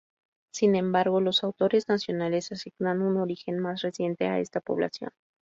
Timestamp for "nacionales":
1.87-2.51